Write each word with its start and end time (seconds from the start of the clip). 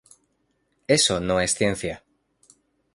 Eso 0.87 1.19
no 1.19 1.39
es 1.41 1.53
ciencia. 1.53 2.03